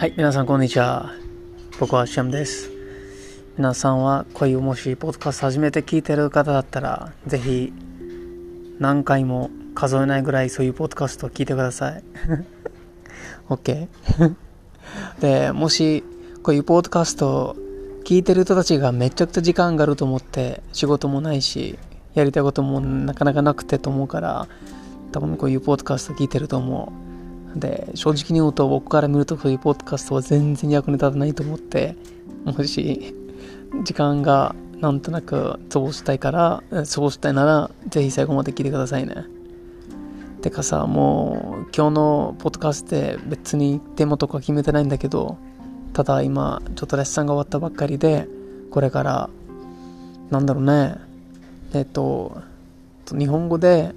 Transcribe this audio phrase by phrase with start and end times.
[0.00, 1.12] はい、皆さんこんにちは。
[1.78, 2.70] 僕はシャムです。
[3.58, 7.70] 皆さんはこういうもしポッドキャスト初めて聞いてる方だったら、ぜひ
[8.78, 12.02] 何回も数えないぐらいそういうポッドキャストを聞いてください。
[13.50, 13.88] OK?
[15.20, 16.02] で、もし
[16.42, 17.56] こういうポッドキャストを
[18.06, 21.78] 聞いてる人たちがめちゃくちゃ時間があると思って仕事もないし、
[22.14, 24.48] やりたいこともなかなかなくてと思うから、
[25.12, 27.09] 多分こういうポッドキャスト聞いてると思う。
[27.56, 31.96] で、正直に言うと僕から見るとそういうポッドキャストは全然役に立たないと思って、
[32.44, 33.14] もし
[33.84, 39.24] 時間がなんとなく過ごしたいから、過ごしたいなら、ぜひ最後まで聞いてくださいね。
[40.40, 45.36] てかさ、もう今日のポッドキャストで別にテーマとか決めてないんだけど、
[45.92, 48.26] ただ今ちょっとレッスンが終わったばっかりで、
[48.70, 49.30] これから、
[50.30, 50.96] なんだろうね、
[51.74, 52.40] えっと、
[53.10, 53.92] 日本語で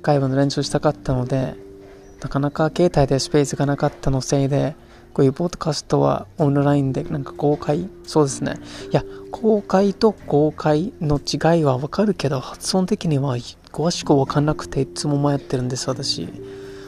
[0.00, 1.56] 会話の練習したかったので、
[2.22, 4.76] なかなか携帯でスペースがなかったのせいで、
[5.12, 7.88] こういうポッドキャストはオンラインでなんか公開？
[8.04, 8.58] そうですね。
[8.90, 16.28] いや、公開と公開の違いはわかるけど、発音的には詳しくわかんなくていつも迷ってるんです、私。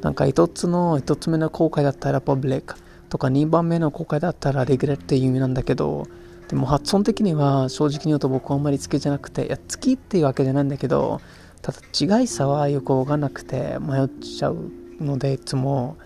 [0.00, 2.76] なんか一つの、一つ目の公開だったらパブリック
[3.08, 6.06] とか二番目の公開だったらレギュレっていう意味なんだけど、
[6.48, 11.20] でも発音的には正直に言うと僕はあんまり好きじゃなくて、いや、好きっていうわけじゃないんだけど、
[11.60, 15.96] ただ違いさはよくわかんなくて迷っちゃうのでいつも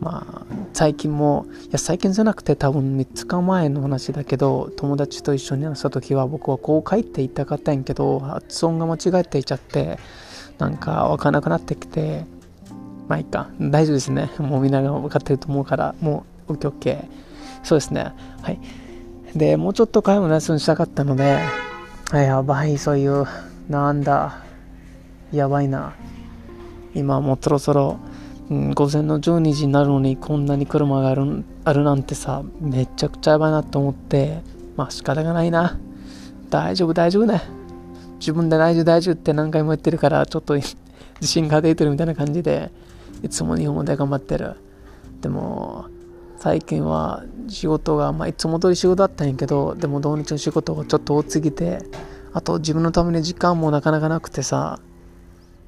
[0.00, 9.98] まあ最近もいや最近じゃなくて多分3日前の話だけど友達と一緒に話した時は僕はこう書いていたかったんやけど発音が間違えていちゃって
[10.58, 12.24] なんか分からなくなってきて
[13.08, 13.48] まあいいか。
[13.60, 14.30] 大丈夫ですね。
[14.38, 17.04] もうみんなが分かってると思うからもう OKOK
[17.64, 18.12] そうですね。
[18.42, 18.60] はい。
[19.34, 21.40] でもうちょっと会話のレッスンしたかったので
[22.12, 23.26] やばいそういう
[23.68, 24.42] なんだ
[25.32, 25.94] やばいな。
[26.94, 27.98] 今もうそろそろ、
[28.54, 34.42] ん、午前の12時になるのにこんなに車があるあるなんてさめちゃくちゃやばいなと思って
[34.76, 35.78] まあ仕方がないな。
[36.48, 37.42] 大丈夫大丈夫ね。
[38.18, 40.76] 自分で大丈夫大丈夫って何回も言ってるからちょっと 自
[41.22, 42.70] 信が出てるみたいな感じで
[43.22, 44.56] いつも日本語で頑張ってる。
[45.20, 45.86] でも
[46.38, 51.82] 最近は仕事が、まあ、いつも通り仕事だったんやけどでも土日の仕事がちょっと多すぎて
[52.32, 54.78] あと自分のために時間もなかなかなくてさ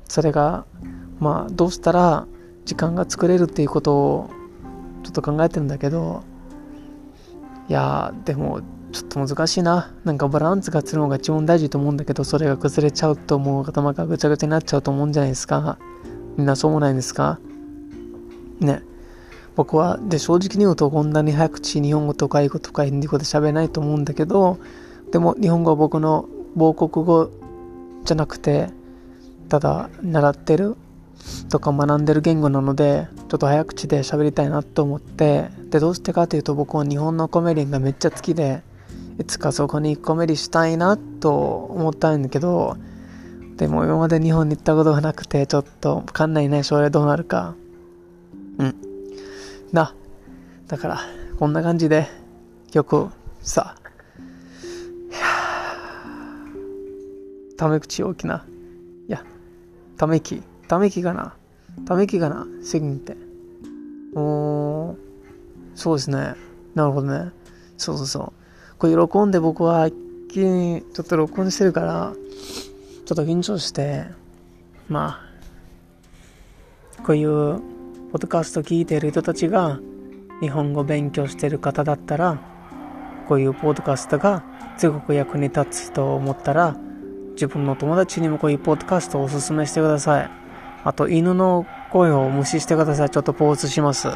[0.08, 0.64] それが
[1.20, 2.26] まあどうしたら
[2.64, 4.30] 時間が作れるっていうことを
[5.02, 6.22] ちょっと考えてるんだけど
[7.68, 8.60] いやでも
[8.92, 9.92] ちょっと難しいな。
[10.04, 15.78] なんかバランスがつるのが一番大事と思うんだけどそれが崩れちゃうともう頭がぐちゃぐちゃになっちゃうと思うんじゃないですか。
[16.36, 17.38] みんなそう思わないんですか？
[18.60, 18.82] ね。
[19.56, 24.58] 僕はで正直に言うとこんなに早口日本語とか英語とかインディ語で喋れないと思うんだけど
[25.10, 27.30] でも日本語は僕の母国語
[28.04, 28.70] じゃなくて
[29.48, 30.76] ただ習ってる
[31.50, 38.62] とか学んでる言語なのでちょっと早口で喋りたいなと思ってでどうしてかというと僕は日本のコメディがめっちゃ好きで
[39.18, 41.30] いつかそこにコメディしたいなと
[41.70, 42.76] 思ったんだけど
[43.56, 47.54] でも今まで日本に行ったことがなくてちょっとわかんないね将来どうなるか。
[48.58, 48.74] うん。
[49.72, 49.94] な。
[50.66, 51.00] だから
[51.38, 52.08] こんな感じで
[52.72, 53.08] よく
[53.40, 53.76] さ。
[57.56, 58.44] ため口大きな。
[59.08, 59.24] いや
[59.96, 60.42] ため息。
[60.72, 61.34] ため息がな。
[61.84, 62.46] ため息がな。
[62.62, 63.14] 責任って。
[64.14, 64.96] おー、
[65.74, 66.34] そうですね。
[66.74, 67.30] なるほどね。
[67.76, 68.32] そうそうそう。
[68.78, 69.94] これ録音で僕は一
[70.30, 72.14] 気にちょっと録音してるから、
[73.04, 74.06] ちょっと緊張して、
[74.88, 75.20] ま
[76.96, 77.32] あ、こういうポ
[78.14, 79.78] ッドキャスト聞いてる人たちが
[80.40, 82.40] 日本語勉強してる方だったら、
[83.28, 84.42] こういうポッドキャストが
[84.78, 86.78] すごく役に立つと思ったら、
[87.32, 90.41] 自分の友達にもこういうポッドキャストをおすすめしてください。
[90.84, 93.10] あと、犬の声を無視してください。
[93.10, 94.08] ちょっとポーズします。